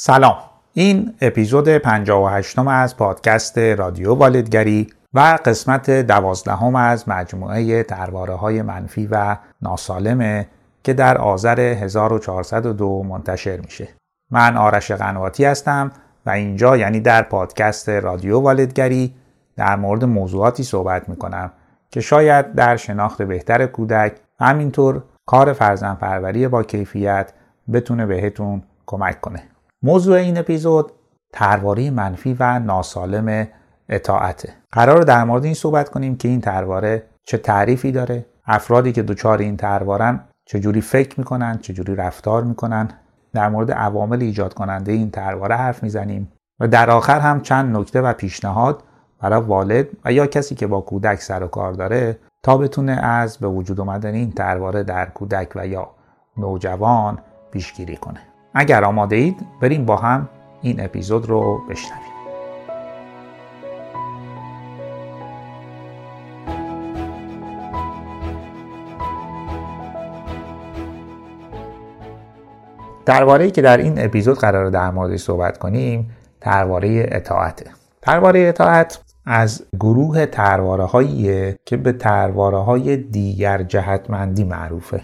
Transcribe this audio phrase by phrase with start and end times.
[0.00, 0.36] سلام.
[0.72, 9.08] این اپیزود 58 از پادکست رادیو والدگری و قسمت دوازدهم از مجموعه ترواره های منفی
[9.10, 10.48] و ناسالمه
[10.82, 13.88] که در آذر 1402 منتشر میشه.
[14.30, 15.92] من آرش قنواتی هستم
[16.26, 19.14] و اینجا یعنی در پادکست رادیو والدگری
[19.56, 21.52] در مورد موضوعاتی صحبت می‌کنم
[21.90, 27.32] که شاید در شناخت بهتر کودک همینطور کار فرزندپروری با کیفیت
[27.72, 29.57] بتونه بهتون کمک کنه.
[29.82, 30.92] موضوع این اپیزود
[31.32, 33.48] ترواره منفی و ناسالم
[33.88, 34.54] اطاعته.
[34.72, 39.38] قرار در مورد این صحبت کنیم که این ترواره چه تعریفی داره افرادی که دچار
[39.38, 42.88] این تروارن چجوری فکر می‌کنن چجوری رفتار می‌کنن.
[43.32, 48.00] در مورد عوامل ایجاد کننده این ترواره حرف می‌زنیم و در آخر هم چند نکته
[48.00, 48.82] و پیشنهاد
[49.20, 53.38] برای والد و یا کسی که با کودک سر و کار داره تا بتونه از
[53.38, 55.90] به وجود آمدن این ترواره در کودک و یا
[56.36, 57.18] نوجوان
[57.50, 58.27] پیشگیری کنه.
[58.54, 60.28] اگر آماده اید بریم با هم
[60.62, 62.08] این اپیزود رو بشنویم.
[73.06, 76.10] درباره که در این اپیزود قرار در مورد صحبت کنیم
[76.40, 77.70] ترواره اطاعته
[78.02, 85.00] ترواره اطاعت از گروه ترواره هایی که به ترواره های دیگر جهتمندی معروفه.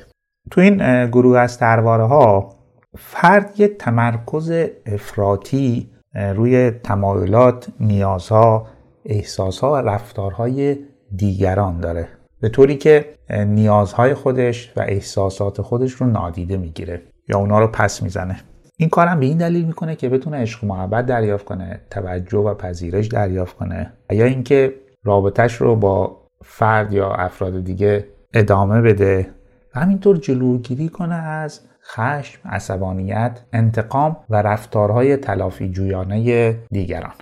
[0.50, 2.54] تو این گروه از ترواره ها
[2.96, 4.52] فرد یک تمرکز
[4.86, 8.66] افراطی روی تمایلات، نیازها،
[9.04, 10.76] احساسها و رفتارهای
[11.16, 12.08] دیگران داره.
[12.40, 18.02] به طوری که نیازهای خودش و احساسات خودش رو نادیده می‌گیره یا اونا رو پس
[18.02, 18.36] می‌زنه.
[18.76, 22.54] این کارم به این دلیل می‌کنه که بتونه عشق و محبت دریافت کنه توجه و
[22.54, 29.30] پذیرش دریافت کنه یا اینکه رابطهش رو با فرد یا افراد دیگه ادامه بده
[29.74, 37.14] و همینطور جلوگیری کنه از خشم، عصبانیت، انتقام و رفتارهای تلافی جویانه دیگران.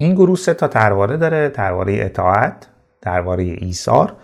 [0.00, 2.68] این گروه سه تا ترواره داره، ترواره اطاعت،
[3.02, 4.16] ترواره ایثار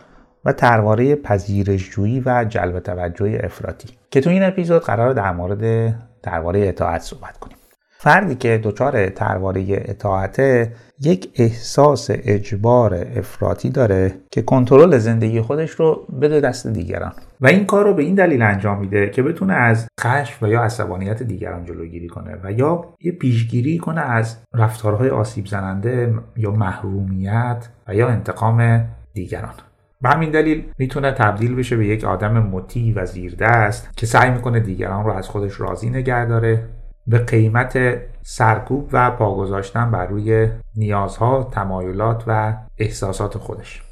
[0.44, 6.68] و ترواره پذیرشجویی و جلب توجه افراطی که تو این اپیزود قرار در مورد درباره
[6.68, 7.56] اطاعت صحبت کنیم
[8.02, 16.06] فردی که دچار ترواره اطاعته یک احساس اجبار افراطی داره که کنترل زندگی خودش رو
[16.22, 17.12] بده دست دیگران.
[17.40, 20.62] و این کار رو به این دلیل انجام میده که بتونه از خشم و یا
[20.62, 27.68] عصبانیت دیگران جلوگیری کنه و یا یه پیشگیری کنه از رفتارهای آسیب زننده یا محرومیت
[27.88, 28.84] و یا انتقام
[29.14, 29.54] دیگران.
[30.00, 34.60] به همین دلیل می‌تونه تبدیل بشه به یک آدم مطیع و زیردست که سعی می‌کنه
[34.60, 36.68] دیگران رو از خودش راضی نگه داره
[37.06, 37.78] به قیمت
[38.22, 43.82] سرکوب و پا گذاشتن بر روی نیازها، تمایلات و احساسات خودش.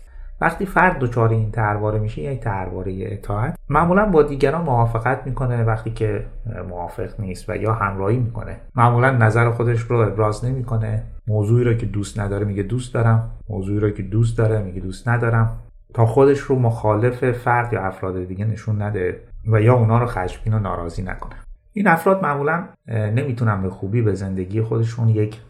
[0.40, 3.56] وقتی فرد دچار این ترواره میشه یک ترواره اطاعت.
[3.68, 6.26] معمولا با دیگران موافقت می‌کنه وقتی که
[6.68, 8.56] موافق نیست و یا همراهی می‌کنه.
[8.74, 11.02] معمولا نظر خودش رو ابراز نمی‌کنه.
[11.26, 13.30] موضوعی رو که دوست نداره میگه دوست دارم.
[13.48, 15.58] موضوعی رو که دوست داره میگه دوست ندارم.
[15.94, 20.54] تا خودش رو مخالف فرد یا افراد دیگه نشون نده و یا اونا رو خشمگین
[20.54, 21.34] و ناراضی نکنه.
[21.72, 25.40] این افراد معمولا نمی‌تونن به خوبی به زندگی خودشون یک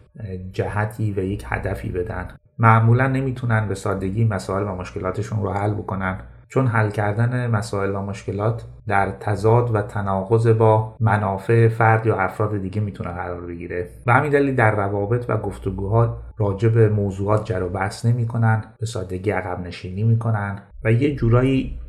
[0.53, 2.27] جهتی و یک هدفی بدن.
[2.59, 6.17] معمولا نمی‌تونن به سادگی مسائل و مشکلاتشون رو حل بکنن.
[6.47, 12.61] چون حل کردن مسائل و مشکلات در تضاد و تناقض با منافع فرد یا افراد
[12.61, 13.89] دیگه می‌تونه قرار بگیره.
[14.07, 18.85] و همین دلیل در روابط و گفتگوها راجع به موضوعات جر و بحث نمی‌کنن به
[18.85, 21.79] سادگی عقب نشینی می‌کنن و یه جورایی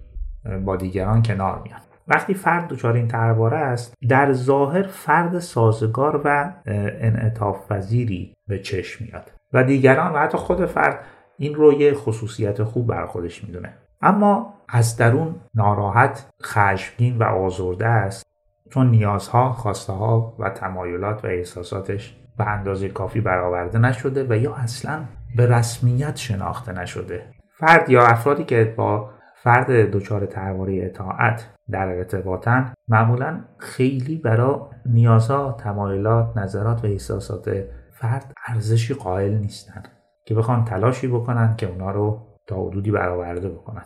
[0.65, 1.81] با دیگران کنار میان.
[2.09, 9.05] وقتی فرد دچار این ترواره است در ظاهر فرد سازگار و انعطاف پذیری به چشم
[9.05, 9.31] میاد.
[9.53, 10.99] و دیگران و حتی خود فرد
[11.39, 13.75] این رو یه خصوصیت خوب بر خودش می‌دونه.
[14.01, 18.27] اما از درون ناراحت خشمگین و آزرده است.
[18.71, 24.55] چون نیازها خواسته ها و تمایلات و احساساتش به اندازه کافی برآورده نشده و یا
[24.55, 25.05] اصلا
[25.37, 27.27] به رسمیت شناخته نشده.
[27.59, 29.11] فرد یا افرادی که با
[29.42, 38.33] فرد دچار ترواره اطاعت در ارتباطن معمولا خیلی برای نیازها تمایلات نظرات و احساسات فرد
[38.48, 39.83] ارزشی قائل نیستن
[40.27, 43.84] که بخوان تلاشی بکنن که اونا رو تا حدودی برآورده بکنن.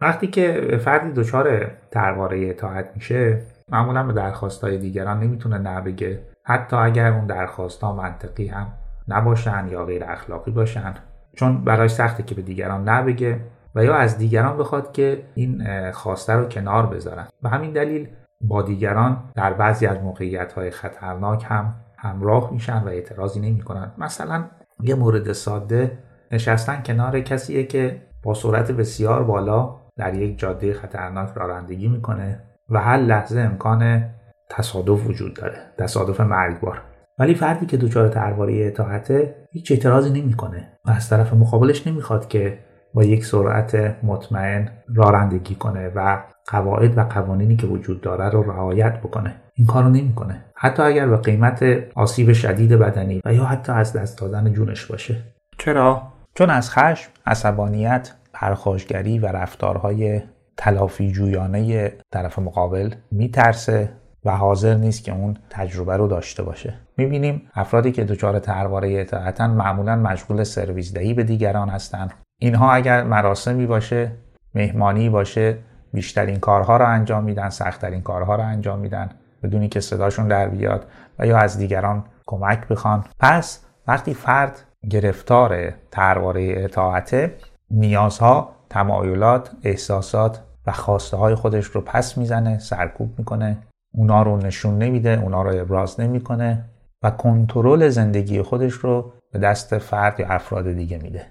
[0.00, 6.20] وقتی که فردی دچار ترواره اطاعت میشه معمولا به درخواست های دیگران نمی‌تونه نه بگه.
[6.44, 8.72] حتی اگر اون درخواست منطقی هم
[9.08, 10.94] نباشن یا غیر اخلاقی باشن.
[11.36, 13.40] چون برای سخته که به دیگران نبگه
[13.74, 15.62] و یا از دیگران بخواد که این
[15.92, 17.26] خواسته رو کنار بذارن.
[17.42, 18.08] به همین دلیل
[18.40, 23.92] با دیگران در بعضی از موقعیت های خطرناک هم همراه میشن و اعتراضی نمی‌کنن.
[23.98, 24.44] مثلا
[24.80, 25.98] یه مورد ساده
[26.32, 32.80] نشستن کنار کسیه که با سرعت بسیار بالا در یک جاده خطرناک رانندگی می‌کنه و
[32.80, 34.04] هر لحظه امکان
[34.50, 36.82] تصادف وجود داره تصادف مرگبار.
[37.18, 42.58] ولی فردی که دچار ترواره اطاعته هیچ اعتراضی نمی‌کنه و از طرف مقابلش نمی‌خواد که
[42.94, 49.00] با یک سرعت مطمئن رانندگی کنه و قواعد و قوانینی که وجود داره رو رعایت
[49.00, 49.34] بکنه.
[49.54, 50.44] این کارو نمی‌کنه.
[50.56, 51.64] حتی اگر به قیمت
[51.94, 55.16] آسیب شدید بدنی و یا حتی از دست دادن جونش باشه.
[55.58, 56.02] چرا؟
[56.34, 60.22] چون از خشم عصبانیت پرخاشگری و رفتارهای
[60.56, 63.90] تلافی جویانه طرف مقابل میترسه
[64.24, 66.74] و حاضر نیست که اون تجربه رو داشته باشه.
[66.96, 72.12] می‌بینیم افرادی که دچار ترواره اطاعتن معمولا مشغول سرویس دهی به دیگران هستند.
[72.38, 74.12] اینها اگر مراسمی باشه
[74.54, 75.58] مهمانی باشه
[75.92, 79.10] بیشترین کارها رو انجام میدن سختترین کارها رو انجام میدن
[79.42, 80.86] بدونی که صداشون در بیاد
[81.18, 83.04] و یا از دیگران کمک بخوان.
[83.20, 87.34] پس وقتی فرد گرفتار ترواره اطاعته
[87.70, 93.58] نیازها تمایلات احساسات و خواسته های خودش رو پس می‌زنه سرکوب می‌کنه.
[93.94, 96.64] اونا رو نشون نمیده اونا رو ابراز نمی‌کنه
[97.02, 101.26] و کنترل زندگی خودش رو به دست فرد یا افراد دیگه میده.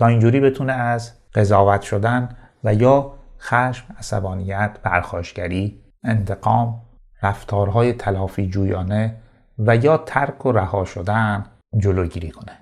[0.00, 2.28] تا اینجوری بتونه از قضاوت شدن
[2.64, 6.82] و یا خشم، عصبانیت، پرخاشگری، انتقام،
[7.22, 9.16] رفتارهای تلافی جویانه
[9.58, 11.44] و یا ترک و رها شدن
[11.78, 12.52] جلوگیری کنه.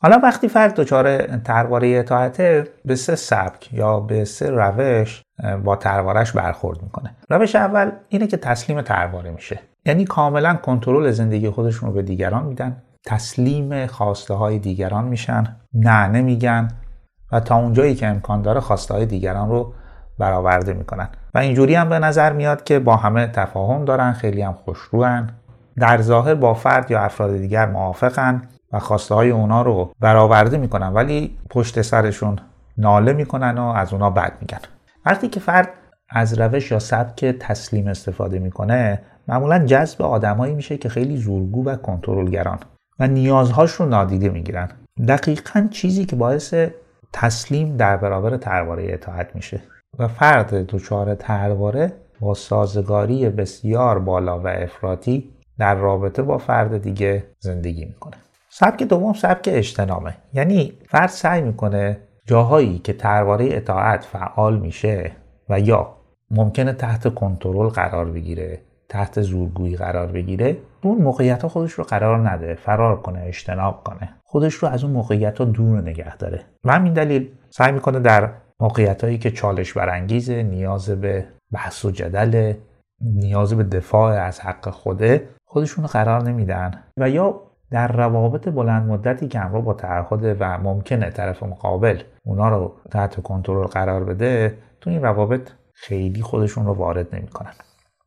[0.00, 5.22] حالا وقتی فرد دچار ترواره اطاعته به سه سبک یا به سه روش
[5.64, 7.16] با تروارش برخورد می‌کنه.
[7.30, 9.60] روش اول اینه که تسلیم ترواره میشه.
[9.86, 12.82] یعنی کاملا کنترل زندگی خودشون رو به دیگران میدن.
[13.06, 15.56] تسلیم خواسته های دیگران میشن.
[15.76, 16.68] نه نمیگن.
[17.32, 19.72] و تا اونجایی که امکان داره خواسته های دیگران رو
[20.18, 21.08] برآورده می‌کنن.
[21.34, 25.30] و اینجوری هم به نظر میاد که با همه تفاهم دارن خیلی هم خوشروان
[25.78, 28.42] در ظاهر با فرد یا افراد دیگر موافقن
[28.72, 32.38] و خواسته های اونا رو برآورده می‌کنن ولی پشت سرشون
[32.78, 34.58] ناله می‌کنن و از اونا بد میگن.
[35.06, 35.68] وقتی که فرد
[36.10, 41.76] از روش یا سبک تسلیم استفاده می‌کنه معمولا جذب آدمایی میشه که خیلی زورگو و
[41.76, 42.58] کنترلگران
[42.98, 44.68] و نیازهاش رو نادیده می‌گیرن.
[45.08, 46.54] دقیقا چیزی که باعث
[47.12, 49.60] تسلیم در برابر ترواره اطاعت میشه.
[49.98, 57.24] و فرد دچار ترواره با سازگاری بسیار بالا و افراطی در رابطه با فرد دیگه
[57.38, 58.16] زندگی می‌کنه.
[58.50, 65.12] سبک دوم سبک اجتنامه یعنی فرد سعی می‌کنه جاهایی که ترواره اطاعت فعال میشه
[65.48, 65.96] و یا
[66.30, 72.54] ممکنه تحت کنترل قرار بگیره تحت زورگویی قرار بگیره اون موقعیت خودش رو قرار نده
[72.54, 74.14] فرار کنه اجتناب کنه.
[74.36, 76.44] خودش رو از اون موقعیت ها دور نگه داره.
[76.64, 78.30] و همین دلیل سعی می‌کنه در
[78.60, 82.52] موقعیت هایی که چالش برانگیزه نیاز به بحث و جدل
[83.00, 86.82] نیاز به دفاع از حق خوده خودشون رو قرار نمیدن.
[86.96, 87.40] و یا
[87.70, 93.22] در روابط بلند مدتی که همراه با تعهد و ممکنه طرف مقابل اونا رو تحت
[93.22, 97.52] کنترل قرار بده تو این روابط خیلی خودشون رو وارد نمی‌کنن.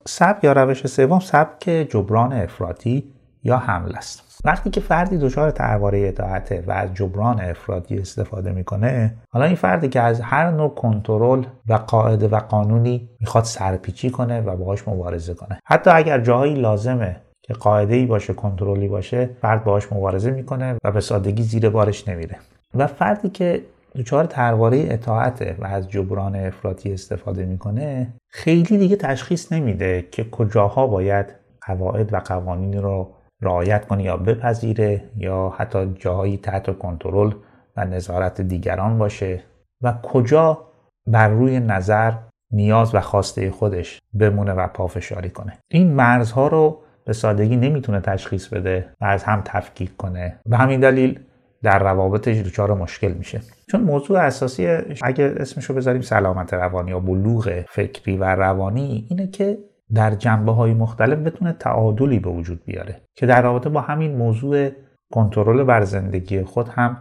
[0.06, 4.29] سبک یا روش سوم سبک جبران افراطی یا حمل است.
[4.46, 9.90] وقتی که فردی دچار ترواره اطاعته و از جبران افراطی استفاده می‌کنه حالا این فردی
[9.90, 15.34] که از هر نوع کنترل و قاعده و قانونی می‌خواد سرپیچی کنه و باهاش مبارزه
[15.34, 15.60] کنه.
[15.66, 20.92] حتی اگر جاهایی لازمه که قاعده ای باشه کنترلی باشه فرد باهاش مبارزه می‌کنه و
[20.92, 22.36] به سادگی زیر بارش نمیره.
[22.76, 23.62] و فردی که
[23.96, 30.88] دچار ترواره اطاعته و از جبران افراطی استفاده می‌کنه خیلی دیگه تشخیص نمیده که کجاها
[30.88, 31.26] باید
[31.62, 37.32] قواعد و قوانین رو رعایت کنه یا بپذیره یا حتی جاهایی تحت کنترل
[37.78, 39.44] و نظارت دیگران باشه
[39.82, 40.66] و کجا
[41.08, 42.14] بر روی نظر
[42.52, 45.58] نیاز و خواسته خودش بمونه و پافشاری کنه.
[45.72, 50.80] این مرزها رو به سادگی نمی‌تونه تشخیص بده و از هم تفکیک کنه به همین
[50.80, 51.20] دلیل
[51.64, 53.42] در روابطش دچار مشکل میشه.
[53.72, 54.68] چون موضوع اساسی
[55.02, 59.58] اگه اسمشو بذاریم سلامت روانی یا بلوغ فکری و روانی اینه که
[59.94, 64.70] در جنبه های مختلف بتونه تعادلی به وجود بیاره که در رابطه با همین موضوع
[65.14, 66.98] کنترل بر زندگی خود هم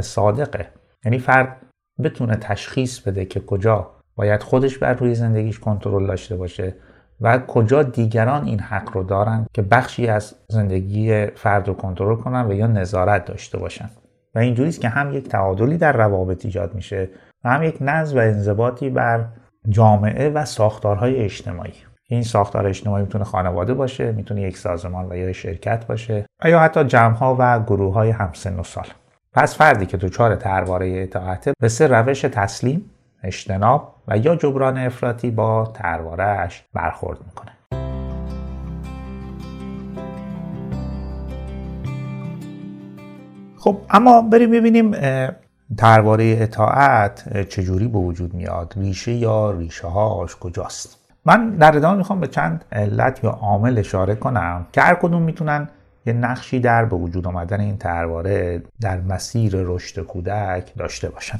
[0.00, 0.68] صادقه.
[1.04, 1.56] یعنی فرد
[2.02, 6.74] بتونه تشخیص بده که کجا باید خودش بر روی زندگیش کنترل داشته باشه
[7.20, 12.46] و کجا دیگران این حق رو دارن که بخشی از زندگی فرد رو کنترل کنن
[12.46, 13.90] و یا نظارت داشته باشن.
[14.34, 17.08] و اینجوری که هم یک تعادلی در روابط ایجاد میشه
[17.44, 19.24] و هم یک نظم و انضباطی بر
[19.68, 21.87] جامعه و ساختارهای اجتماعی.
[22.10, 26.60] این ساختار اجتماعی می‌تونه خانواده باشه می‌تونه یک سازمان و یا شرکت باشه و یا
[26.60, 28.84] حتی جمعها و گروه های همسن و سال.
[29.32, 32.90] پس فردی که دچار ترواره اطاعته به سه روش تسلیم
[33.22, 37.52] اجتناب و یا جبران افراطی با تروارش برخورد می‌کنه.
[43.56, 44.94] خب اما بریم ببینیم
[45.78, 50.97] ترواره اطاعت چجوری به وجود میاد؟ ریشه یا ریشه هاش کجاست؟
[51.28, 55.68] من در ادامه می‌خوام به چند علت یا عامل اشاره کنم که هر کدوم می‌تونن
[56.06, 61.38] یه نقشی در به وجود آمدن این ترواره در مسیر رشد کودک داشته باشن.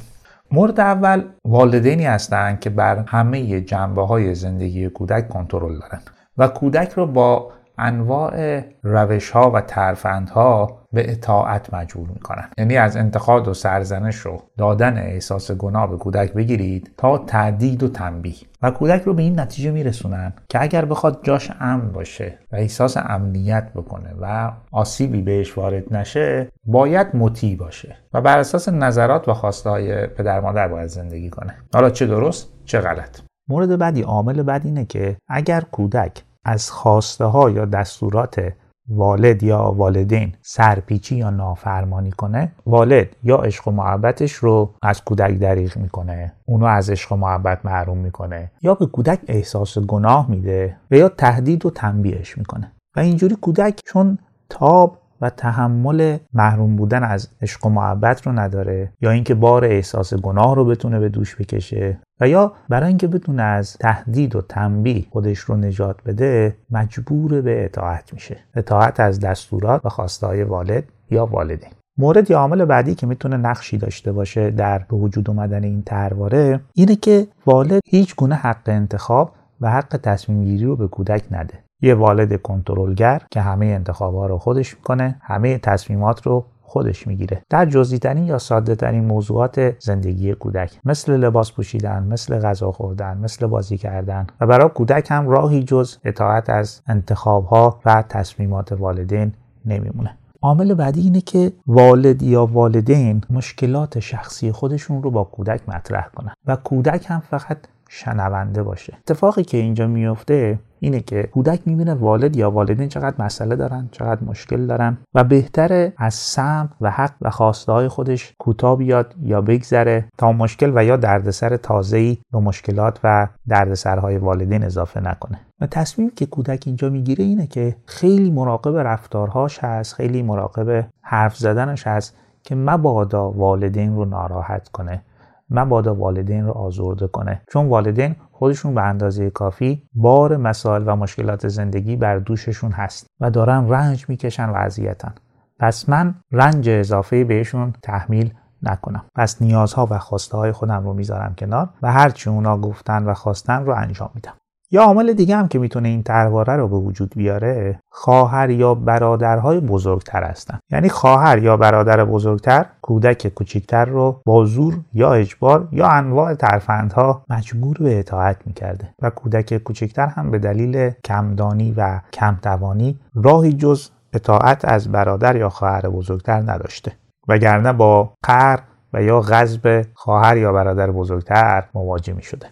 [0.51, 6.01] مورد اول والدینی هستند که بر همه جنبه های زندگی کودک کنترل دارن
[6.37, 12.97] و کودک رو با انواع روش ها و ترفندها به اطاعت مجبور می‌کنن یعنی از
[12.97, 18.35] انتقاد و سرزنش و دادن احساس گناه به کودک بگیرید تا تهدید و تنبیه.
[18.61, 22.97] و کودک رو به این نتیجه میرسونن که اگر بخواد جاش امن باشه و احساس
[22.97, 29.33] امنیت بکنه و آسیبی بهش وارد نشه باید مطیع باشه و بر اساس نظرات و
[29.33, 31.55] خواسته های پدر مادر باید زندگی کنه.
[31.73, 33.19] حالا چه درست چه غلط؟
[33.49, 38.53] مورد بعدی عامل بعد اینه که اگر کودک از خواسته ها یا دستورات
[38.89, 45.39] والد یا والدین سرپیچی یا نافرمانی کنه والد یا عشق و محبتش رو از کودک
[45.39, 50.77] دریغ می‌کنه اونو از عشق و محبت محروم می‌کنه یا به کودک احساس گناه میده
[50.91, 52.71] و یا تهدید و تنبیهش می‌کنه.
[52.95, 54.17] و اینجوری کودک چون
[54.49, 60.13] تاب و تحمل محروم بودن از عشق و محبت رو نداره یا اینکه بار احساس
[60.13, 65.05] گناه رو بتونه به دوش بکشه و یا برای اینکه بتونه از تهدید و تنبیه
[65.09, 68.37] خودش رو نجات بده مجبور به اطاعت میشه.
[68.55, 73.77] اطاعت از دستورات و خواستهای والد یا والدین مورد یا عامل بعدی که می‌تونه نقشی
[73.77, 79.35] داشته باشه در به وجود اومدن این ترواره اینه که والد هیچ گونه حق انتخاب
[79.61, 81.53] و حق تصمیم گیری رو به کودک نده.
[81.81, 87.41] یه والد کنترلگر که همه انتخابها رو خودش می‌کنه همه تصمیمات رو خودش می‌گیره.
[87.49, 93.47] در جزئی یا ساده ترین موضوعات زندگی کودک مثل لباس پوشیدن مثل غذا خوردن مثل
[93.47, 99.33] بازی کردن و برای کودک هم راهی جز اطاعت از انتخابها و تصمیمات والدین
[99.65, 100.17] نمیمونه.
[100.41, 106.33] عامل بعدی اینه که والد یا والدین مشکلات شخصی خودشون رو با کودک مطرح کنن
[106.45, 107.57] و کودک هم فقط
[107.89, 108.97] شنونده باشه.
[108.97, 114.23] اتفاقی که اینجا میفته اینه که کودک می‌بینه والد یا والدین چقدر مسئله دارن چقدر
[114.23, 119.41] مشکل دارن و بهتره از سم و حق و خواسته های خودش کوتاه بیاد یا
[119.41, 125.39] بگذره تا مشکل و یا دردسر تازه‌ای به مشکلات و دردسرهای والدین اضافه نکنه.
[125.61, 131.37] و تصمیم که کودک اینجا می‌گیره اینه که خیلی مراقب رفتارهاش هست خیلی مراقب حرف
[131.37, 135.01] زدنش هست که مبادا والدین رو ناراحت کنه
[135.49, 137.41] مبادا والدین رو آزرده کنه.
[137.51, 143.29] چون والدین خودشون به اندازه کافی بار مسائل و مشکلات زندگی بر دوششون هست و
[143.31, 145.13] دارن رنج می‌کشن و اذیتن.
[145.59, 149.05] پس من رنج اضافه بهشون تحمیل نکنم.
[149.15, 153.65] پس نیازها و خواسته های خودم رو می‌ذارم کنار و هرچی اونا گفتن و خواستن
[153.65, 154.33] رو انجام میدم.
[154.71, 159.59] یا عامل دیگه هم که می‌تونه این ترواره رو به وجود بیاره خواهر یا برادرهای
[159.59, 165.87] بزرگتر هستن یعنی خواهر یا برادر بزرگتر کودک کوچکتر رو با زور یا اجبار یا
[165.87, 172.99] انواع ترفندها مجبور به اطاعت می‌کرده و کودک کوچکتر هم به دلیل کمدانی و کمتوانی
[173.15, 176.91] راهی جز اطاعت از برادر یا خواهر بزرگتر نداشته
[177.27, 178.59] وگرنه با قهر
[178.93, 182.47] و یا غضب خواهر یا برادر بزرگتر مواجه می شده.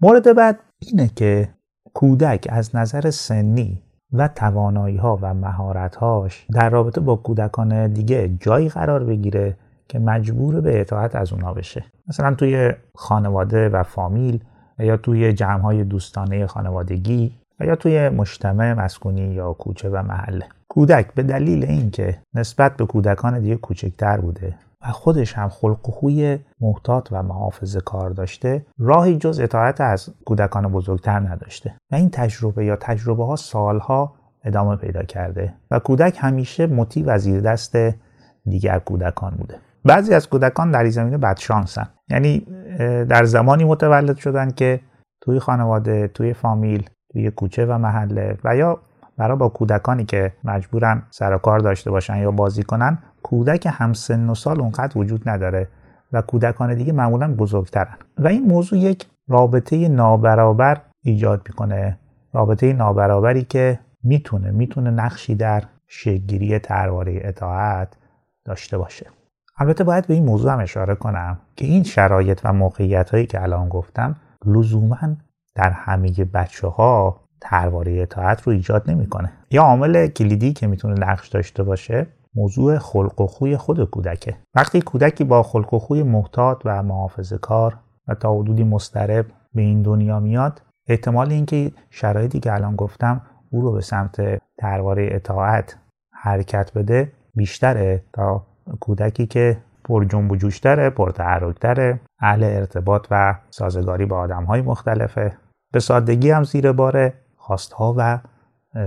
[0.00, 1.48] مورد بعد اینه که
[1.94, 3.82] کودک از نظر سنی
[4.12, 9.56] و توانایی ها و مهارت هاش در رابطه با کودکان دیگه جایی قرار بگیره
[9.88, 11.84] که مجبور به اطاعت از اونا بشه.
[12.08, 14.40] مثلا توی خانواده و فامیل
[14.78, 20.44] یا توی جمع های دوستانه خانوادگی یا توی مجتمع مسکونی یا کوچه و محله.
[20.68, 25.92] کودک به دلیل اینکه نسبت به کودکان دیگه کوچکتر بوده و خودش هم خلق و
[25.92, 31.74] خوی محتاط و محافظه کار داشته راهی جز اطاعت از کودکان بزرگتر نداشته.
[31.90, 37.18] و این تجربه یا تجربه ها سالها ادامه پیدا کرده و کودک همیشه مطیع و
[37.18, 37.76] زیر دست
[38.46, 39.58] دیگر کودکان بوده.
[39.84, 41.88] بعضی از کودکان در این زمینه بدشانسن.
[42.08, 42.46] یعنی
[43.08, 44.80] در زمانی متولد شدن که
[45.20, 48.80] توی خانواده توی فامیل توی کوچه و محله و یا
[49.16, 54.34] برای با کودکانی که مجبورن سر کار داشته باشن یا بازی کنن کودک همسن و
[54.34, 55.68] سال اونقدر وجود نداره
[56.12, 57.96] و کودکان دیگه معمولا بزرگترن.
[58.18, 61.98] و این موضوع یک رابطه نابرابر ایجاد می‌کنه.
[62.32, 67.96] رابطه نابرابری که می‌تونه می‌تونه نقشی در شگیری ترواره اطاعت
[68.44, 69.06] داشته باشه.
[69.58, 73.42] البته باید به این موضوع هم اشاره کنم که این شرایط و موقعیت هایی که
[73.42, 74.16] الان گفتم
[74.46, 75.16] لزوما
[75.54, 79.32] در همه بچه ها ترواره اطاعت رو ایجاد نمی‌کنه.
[79.50, 84.36] یا عامل کلیدی که می‌تونه نقش داشته باشه موضوع خلق و خوی خود کودکه.
[84.54, 89.62] وقتی کودکی با خلق و خوی محتاط و محافظه کار و تا حدودی مسترب به
[89.62, 93.20] این دنیا میاد احتمال اینکه شرایطی که الان گفتم
[93.50, 95.76] او رو به سمت ترواره اطاعت
[96.12, 98.46] حرکت بده بیشتره تا
[98.80, 104.62] کودکی که پر جنب و جوشتره پر تحرکتره اهل ارتباط و سازگاری با آدم های
[104.62, 105.32] مختلفه.
[105.72, 108.18] به سادگی هم زیر بار خواستها و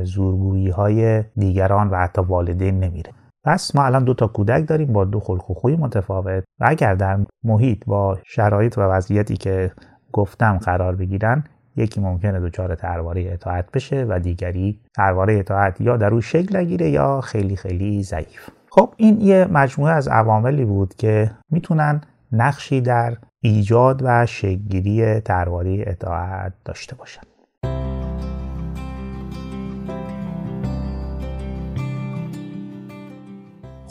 [0.04, 3.12] زورگویی های دیگران و حتی والدین نمیره.
[3.44, 6.96] پس ما الان دو تا کودک داریم با دو خلق و خوی متفاوت و اگر
[6.96, 9.72] در محیط با شرایط و وضعیتی که
[10.12, 11.44] گفتم قرار بگیرن
[11.76, 16.90] یکی ممکنه دچار ترواره اطاعت بشه و دیگری ترواره اطاعت یا در او شکل نگیره
[16.90, 18.50] یا خیلی خیلی ضعیف.
[18.70, 25.84] خب این یه مجموعه از عواملی بود که می‌تونن نقشی در ایجاد و شکلگیری ترواره
[25.88, 27.22] اطاعت داشته باشن.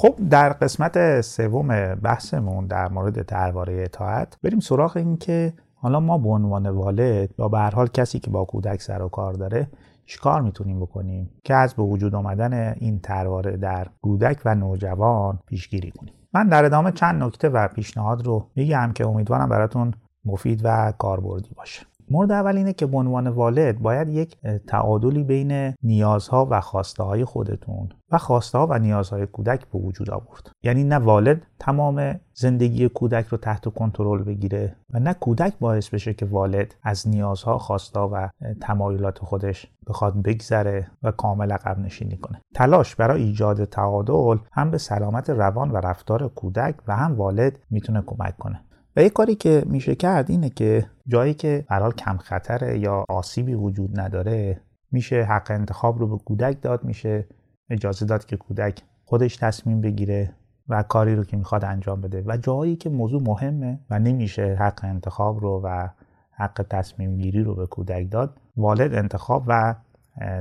[0.04, 6.18] خب در قسمت سوم بحثمون در مورد درباره اطاعت بریم سراغ این که حالا ما
[6.18, 9.68] به عنوان والد یا به هر حال کسی که با کودک سر و کار داره
[10.06, 15.90] چیکار می‌تونیم بکنیم که از به وجود آمدن این ترواره در کودک و نوجوان پیشگیری
[15.90, 19.94] کنیم؟ من در ادامه چند نکته و پیشنهاد رو میگم که امیدوارم براتون
[20.24, 21.86] مفید و کاربردی باشه.
[22.10, 27.24] مورد اول اینه که به عنوان والد باید یک تعادلی بین نیازها و خواسته های
[27.24, 30.50] خودتون و خواسته ها و نیازهای کودک به وجود آورد.
[30.62, 36.14] یعنی نه والد تمام زندگی کودک رو تحت کنترل بگیره و نه کودک باعث بشه
[36.14, 38.28] که والد از نیازها خواسته و
[38.60, 42.40] تمایلات خودش بخواد بگذره و کامل عقب نشینی کنه.
[42.54, 48.02] تلاش برای ایجاد تعادل هم به سلامت روان و رفتار کودک و هم والد می‌تونه
[48.06, 48.60] کمک کنه.
[48.96, 53.54] و یه کاری که میشه کرد اینه که جایی که برحال کم خطره یا آسیبی
[53.54, 54.60] وجود نداره
[54.92, 57.26] میشه حق انتخاب رو به کودک داد میشه
[57.70, 60.34] اجازه داد که کودک خودش تصمیم بگیره
[60.68, 62.22] و کاری رو که می‌خواد انجام بده.
[62.26, 65.88] و جایی که موضوع مهمه و نمیشه حق انتخاب رو و
[66.30, 69.74] حق تصمیم گیری رو به کودک داد والد انتخاب و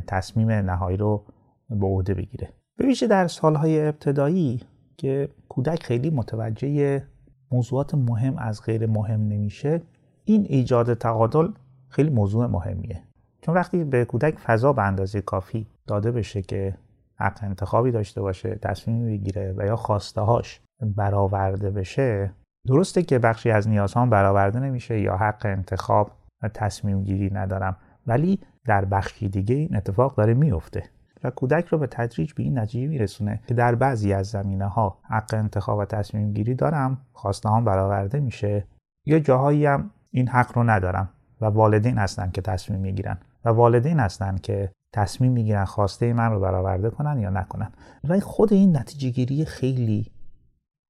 [0.08, 1.26] تصمیم نهایی رو
[1.70, 2.50] به عهده بگیره.
[2.78, 4.62] به در سالهای ابتدایی
[4.98, 7.04] که کودک خیلی متوجه
[7.54, 9.82] موضوعات مهم از غیر مهم نمیشه.
[10.26, 11.48] این ایجاد تعادل
[11.90, 13.02] خیلی موضوع مهمیه.
[13.42, 16.78] چون وقتی به کودک فضا به اندازه کافی داده بشه که
[17.16, 22.32] حق انتخابی داشته باشه تصمیم بگیره و یا خواسته هاش برآورده بشه
[22.68, 26.12] درسته که بخشی از نیازها برآورده نمیشه یا حق انتخاب
[26.42, 27.78] و تصمیم گیری ندارم.
[28.08, 30.84] ولی در بخشی دیگه این اتفاق داره میفته
[31.24, 34.98] و کودک رو به تدریج به این نتیجه میرسونه که در بعضی از زمینه ها
[35.04, 38.68] حق انتخاب و تصمیم گیری دارم خواسته هم برآورده میشه.
[39.06, 41.10] یا جاهایی هم این حق رو ندارم
[41.42, 46.40] و والدین هستن که تصمیم می‌گیرن و والدین هستن که تصمیم می‌گیرن خواسته من رو
[46.40, 47.72] برآورده کنن یا نکنن.
[48.04, 50.12] و خود این نتیجه گیری خیلی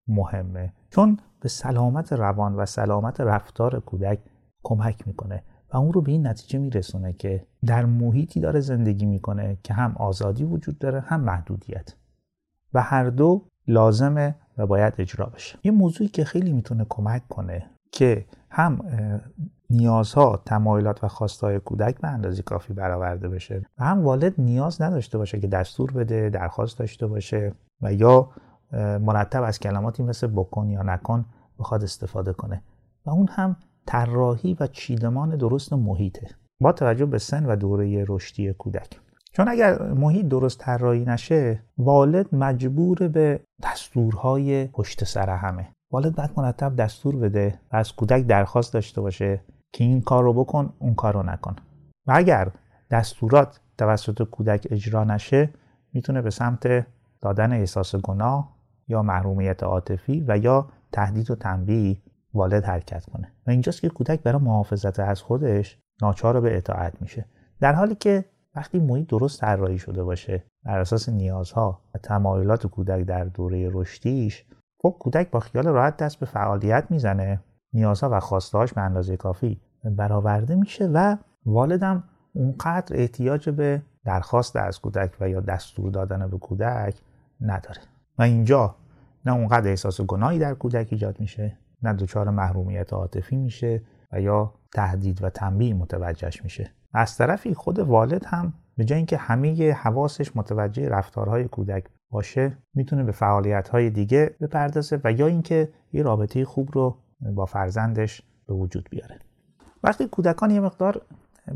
[0.07, 0.73] مهمه.
[0.89, 4.19] چون به سلامت روان و سلامت رفتار کودک
[4.63, 5.43] کمک می‌کنه.
[5.73, 9.93] و اون رو به این نتیجه میرسونه که در محیطی داره زندگی می‌کنه که هم
[9.95, 11.93] آزادی وجود داره هم محدودیت.
[12.73, 15.59] و هر دو لازمه و باید اجرا بشه.
[15.63, 18.79] یه موضوعی که خیلی می‌تونه کمک کنه که هم
[19.69, 25.17] نیازها تمایلات و خواستهای کودک به اندازه کافی برآورده بشه و هم والد نیاز نداشته
[25.17, 28.29] باشه که دستور بده درخواست داشته باشه و یا
[28.99, 31.25] مرتب از کلماتی مثل بکن یا نکن
[31.59, 32.61] بخواد استفاده کنه.
[33.05, 36.27] و اون هم طراحی و چیدمان درست محیطه.
[36.59, 38.99] با توجه به سن و دوره رشدی کودک.
[39.31, 45.67] چون اگر محیط درست طراحی نشه والد مجبور به دستورهای پشت سر همه.
[45.91, 49.41] والد باید مرتب دستور بده و از کودک درخواست داشته باشه
[49.73, 51.55] که این کار رو بکن اون کار رو نکن.
[52.07, 52.51] و اگر
[52.91, 55.49] دستورات توسط کودک اجرا نشه
[55.93, 56.87] می‌تونه به سمت
[57.21, 58.55] دادن احساس گناه
[58.87, 61.97] یا محرومیت عاطفی و یا تهدید و تنبیه
[62.33, 63.31] والد حرکت کنه.
[63.47, 67.25] و اینجاست که کودک برای محافظت از خودش ناچار به اطاعت میشه.
[67.59, 73.05] در حالی که وقتی محیط درست طراحی شده باشه بر اساس نیازها و تمایلات کودک
[73.05, 74.45] در دوره رشدیش
[74.77, 77.39] خب کودک با خیال راحت دست به فعالیت می‌زنه
[77.73, 84.79] نیازها و خواستهاش به اندازه کافی برآورده میشه و والدم اونقدر احتیاج به درخواست از
[84.79, 86.95] کودک و یا دستور دادن به کودک
[87.41, 87.81] نداره.
[88.17, 88.75] و اینجا
[89.25, 94.53] نه اونقدر احساس گناهی در کودک ایجاد میشه نه دچار محرومیت عاطفی میشه و یا
[94.73, 96.71] تهدید و تنبیه متوجهش میشه.
[96.93, 103.03] از طرفی خود والد هم به جای اینکه همه حواسش متوجه رفتارهای کودک باشه می‌تونه
[103.03, 106.97] به فعالیت های دیگه بپردازه و یا اینکه یه رابطه خوب رو
[107.35, 109.19] با فرزندش به وجود بیاره.
[109.83, 111.01] وقتی کودکان یه مقدار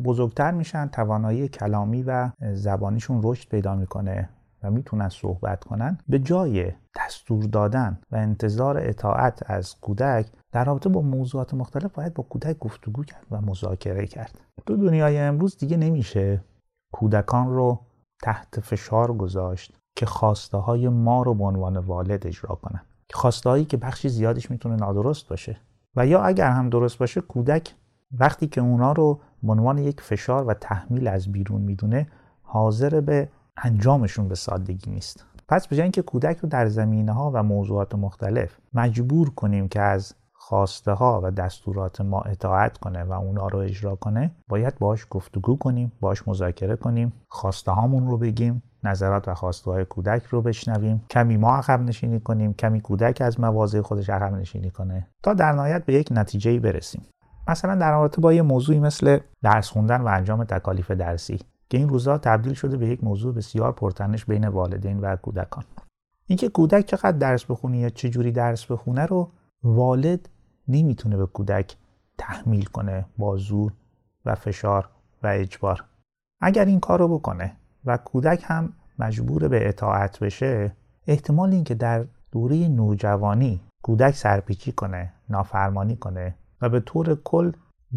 [0.04, 4.30] بزرگتر میشن توانایی کلامی و زبانیشون رشد پیدا می‌کنه.
[4.64, 10.90] و می‌تونن صحبت کنن به جای دستور دادن و انتظار اطاعت از کودک در رابطه
[10.90, 14.42] با موضوعات مختلف باید با کودک گفتگو کرد و مذاکره کرد.
[14.66, 16.42] تو دنیای امروز دیگه نمیشه.
[16.94, 17.80] کودکان رو
[18.24, 22.82] تحت فشار گذاشت که خواسته های ما رو به عنوان والد اجرا کنن.
[23.14, 25.58] خواسته هایی که بخشی زیادش می‌تونه نادرست باشه.
[25.96, 27.76] و یا اگر هم درست باشه کودک
[28.12, 32.08] وقتی که اونا رو به عنوان یک فشار و تحمیل از بیرون می‌دونه
[32.42, 35.26] حاضر به انجامشون به سادگی نیست.
[35.50, 40.14] پس به اینکه کودک رو در زمینه ها و موضوعات مختلف مجبور کنیم که از
[40.34, 45.58] خواسته ها و دستورات ما اطاعت کنه و اونا رو اجرا کنه باید باش گفتگو
[45.58, 51.06] کنیم باش مذاکره کنیم خواسته هامون رو بگیم نظرات و خواسته های کودک رو بشنویم
[51.10, 55.52] کمی ما عقب نشینی کنیم کمی کودک از مواضع خودش عقب نشینی کنه تا در
[55.52, 57.02] نهایت به یک نتیجه برسیم.
[57.48, 61.40] مثلا در رابطه با یه موضوعی مثل درس خوندن و انجام تکالیف درسی.
[61.70, 65.64] که این روزها تبدیل شده به یک موضوع بسیار پرتنش بین والدین و کودکان.
[66.28, 69.32] اینکه کودک چقدر درس بخونه یا چه جوری درس بخونه رو
[69.64, 70.30] والد
[70.68, 71.76] نمی‌تونه به کودک
[72.18, 73.74] تحمیل کنه با زور
[74.26, 74.90] و فشار
[75.24, 75.84] و اجبار.
[76.42, 80.76] اگر این کار رو بکنه و کودک هم مجبور به اطاعت بشه
[81.08, 87.52] احتمال اینکه در دوره نوجوانی کودک سرپیچی کنه نافرمانی کنه و به طور کل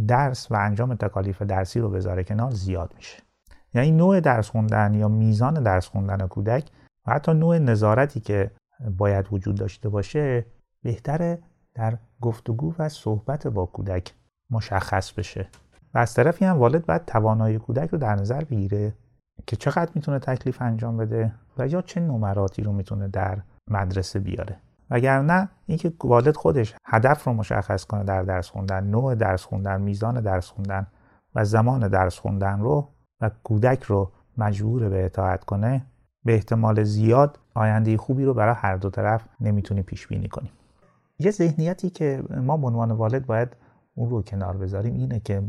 [0.08, 3.29] درس و انجام تکالیف درسی رو بذاره کنار زیاد میشه.
[3.74, 6.70] یعنی نوع درس خوندن یا میزان درس خوندن کودک
[7.06, 8.50] و حتی نوع نظارتی که
[8.98, 10.46] باید وجود داشته باشه
[10.82, 11.38] بهتره
[11.74, 14.14] در گفتگو و صحبت با کودک
[14.50, 15.48] مشخص بشه.
[15.94, 18.94] و از طرفی هم والد باید توانایی کودک رو در نظر بگیره
[19.46, 23.38] که چقدر می‌تونه تکلیف انجام بده و یا چه نمراتی رو می‌تونه در
[23.70, 24.56] مدرسه بیاره.
[24.90, 30.20] وگرنه اینکه والد خودش هدف رو مشخص کنه در درس خوندن نوع درس خوندن میزان
[30.20, 30.86] درس خوندن
[31.34, 32.88] و زمان درس خوندن رو
[33.20, 35.86] و کودک رو مجبور به اطاعت کنه
[36.24, 40.52] به احتمال زیاد آینده خوبی رو برای هر دو طرف نمی‌تونیم پیش بینی کنیم
[41.18, 43.48] یه ذهنیتی که ما به عنوان والد باید
[43.94, 45.42] اون رو کنار بذاریم اینه که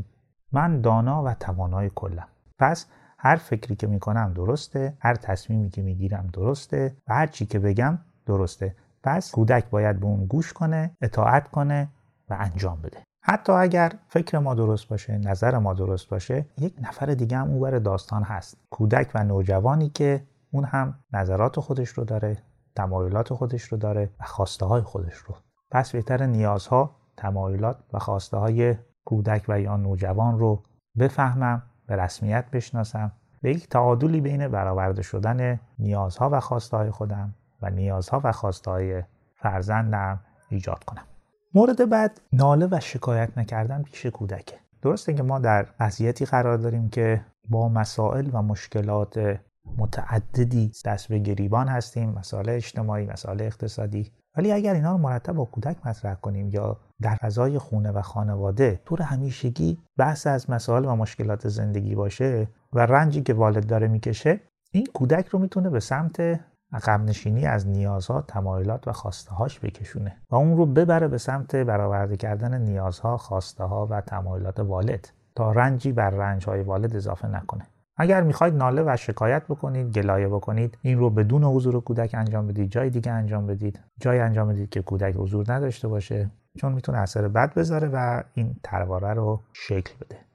[0.51, 2.27] من دانا و توانای کلم.
[2.59, 2.85] پس
[3.17, 7.99] هر فکری که می‌کنم درسته هر تصمیمی که می‌گیرم درسته و هر چی که بگم
[8.25, 8.75] درسته.
[9.03, 11.89] پس کودک باید به اون گوش کنه اطاعت کنه
[12.29, 13.03] و انجام بده.
[13.23, 17.79] حتی اگر فکر ما درست باشه نظر ما درست باشه یک نفر دیگه هم اون
[17.79, 18.57] داستان هست.
[18.69, 22.37] کودک و نوجوانی که اون هم نظرات خودش رو داره
[22.75, 25.35] تمایلات خودش رو داره و خواسته های خودش رو.
[25.71, 30.63] پس بهتر نیازها تمایلات و خواسته های کودک و یا نوجوان رو
[30.99, 33.11] بفهمم به رسمیت بشناسم.
[33.41, 38.71] به یک تعادلی بین برآورده شدن نیازها و خواسته های خودم و نیازها و خواسته
[38.71, 39.03] های
[39.35, 41.10] فرزندم ایجاد کنم.
[41.53, 44.55] مورد بعد ناله و شکایت نکردن پیش کودکه.
[44.81, 49.39] درسته که ما در وضعیتی قرار داریم که با مسائل و مشکلات
[49.77, 54.11] متعددی دست به گریبان هستیم مسائل اجتماعی مسائل اقتصادی.
[54.37, 58.81] ولی اگر اینا رو مرتب با کودک مطرح کنیم یا در فضای خونه و خانواده
[58.85, 64.39] طور همیشگی بحث از مسائل و مشکلات زندگی باشه و رنجی که والد داره می‌کشه
[64.71, 66.39] این کودک رو می‌تونه به سمت
[66.73, 71.55] عقب نشینی از نیازها، تمایلات و خواسته هاش بکشونه و اون رو ببره به سمت
[71.55, 77.27] برآورده کردن نیازها، خواسته ها و تمایلات والد تا رنجی بر رنج های والد اضافه
[77.27, 77.67] نکنه.
[77.97, 82.71] اگر می‌خواید ناله و شکایت بکنید گلایه بکنید این رو بدون حضور کودک انجام بدید
[82.71, 87.27] جای دیگه انجام بدید جای انجام بدید که کودک حضور نداشته باشه چون می‌تونه اثر
[87.27, 90.30] بد بذاره و این ترواره رو شکل بده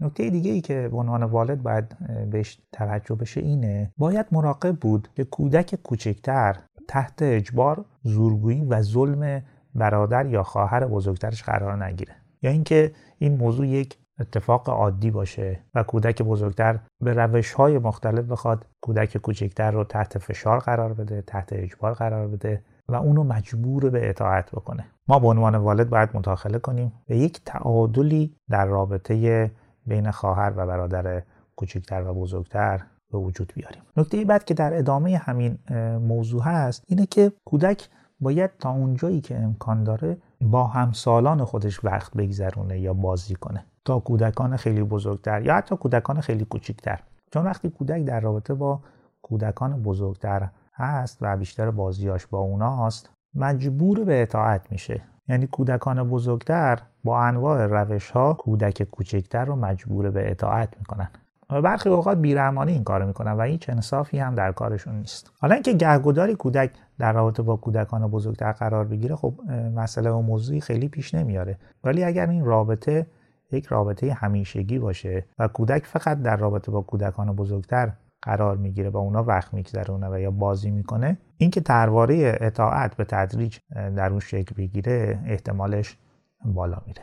[0.00, 1.96] نکته دیگه ای که به عنوان والد باید
[2.30, 6.56] بهش توجه بشه اینه باید مراقب بود که کودک کوچکتر
[6.88, 9.42] تحت اجبار زورگویی و ظلم
[9.74, 12.14] برادر یا خواهر بزرگترش قرار نگیره.
[12.42, 18.24] یا اینکه این موضوع یک اتفاق عادی باشه و کودک بزرگتر به روش های مختلف
[18.24, 23.90] بخواد کودک کوچکتر رو تحت فشار قرار بده تحت اجبار قرار بده و اونو مجبور
[23.90, 24.84] به اطاعت بکنه.
[25.08, 29.50] ما به عنوان والد باید متاخله کنیم به یک تعادلی در رابطه
[29.86, 31.22] بین خواهر و برادر
[31.56, 33.82] کوچکتر و بزرگتر به وجود بیاریم.
[33.96, 35.58] نکته بعد که در ادامه همین
[36.00, 37.88] موضوع هست اینه که کودک
[38.20, 43.64] باید تا اونجایی که امکان داره با همسالان خودش وقت بگذرونه یا بازی کنه.
[43.84, 47.00] تا کودکان خیلی بزرگتر یا حتی کودکان خیلی کوچکتر.
[47.32, 48.80] چون وقتی کودک در رابطه با
[49.22, 55.02] کودکان بزرگتر هست و بیشتر بازیاش با اوناست مجبور به اطاعت میشه.
[55.28, 61.08] یعنی کودکان بزرگتر با انواع روش ها کودک کوچکتر رو مجبور به اطاعت می‌کنن.
[61.50, 65.30] و برخی اوقات بیرحمانه این کارو می‌کنن و هیچ انصافی هم در کارشون نیست.
[65.40, 69.34] حالا اینکه گهگداری کودک در رابطه با کودکان بزرگتر قرار بگیره خب
[69.74, 71.58] مسئله و موضوعی خیلی پیش نمیاره.
[71.84, 73.06] ولی اگر این رابطه
[73.52, 78.96] یک رابطه همیشگی باشه و کودک فقط در رابطه با کودکان بزرگتر قرار می‌گیره و
[78.96, 84.54] اونا وقت میگذرونه و یا بازی می‌کنه اینکه ترواره اطاعت به تدریج در اون شکل
[84.54, 85.98] بگیره احتمالش
[86.44, 87.02] بالا میره.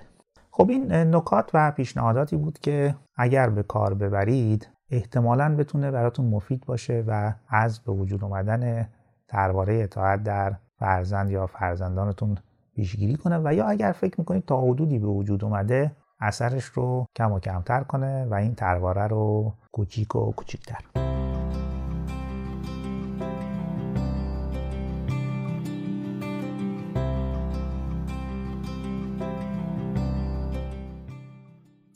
[0.51, 6.65] خب این نکات و پیشنهاداتی بود که اگر به کار ببرید احتمالا بتونه براتون مفید
[6.65, 8.89] باشه و از به وجود اومدن
[9.27, 12.37] ترواره اطاعت در فرزند یا فرزندانتون
[12.75, 15.91] پیشگیری کنه و یا اگر فکر می‌کنید تا حدودی به وجود اومده
[16.23, 20.79] اثرش رو کم و کمتر کنه و این ترواره رو کوچیک و کوچیکتر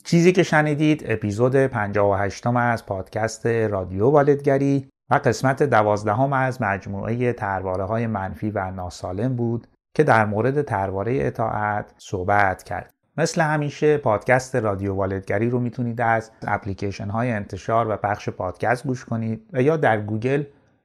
[0.04, 7.84] چیزی که شنیدید اپیزود 58 از پادکست رادیو والدگری و قسمت دوازدهم از مجموعه طرحواره
[7.84, 12.97] های منفی و ناسالم بود که در مورد طرحواره اطاعت صحبت کرد.
[13.18, 19.04] مثل همیشه پادکست رادیو والدگری رو می‌تونید از اپلیکیشن های انتشار و پخش پادکست گوش
[19.04, 20.44] کنید و یا در گوگل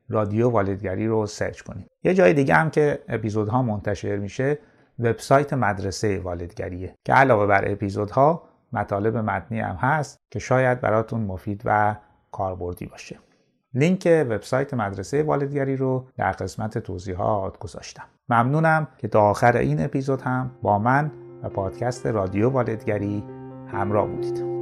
[0.10, 1.88] رادیو والدگری رو سرچ کنید.
[2.04, 4.60] یه جای دیگه هم که اپیزودها منتشر میشه
[5.00, 8.44] وبسایت مدرسه والدگریه که علاوه بر اپیزودها
[8.74, 11.96] مطالب متنی هم هست که شاید براتون مفید و
[12.32, 13.20] کاربردی باشه.
[13.74, 18.04] لینک وبسایت مدرسه والدگری رو در قسمت توضیحات گذاشتم.
[18.30, 21.12] ممنونم که تا آخر این اپیزود هم با من
[21.44, 23.24] و پادکست رادیو والدگری
[23.68, 24.53] همراه بودید.